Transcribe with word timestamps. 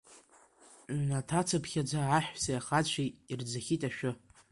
Ҩнаҭа 0.99 1.41
цыԥхьаӡа 1.47 2.01
аҳәсеи 2.17 2.57
ахацәеи 2.59 3.09
ирӡахит 3.31 3.81
ашәы. 3.89 4.11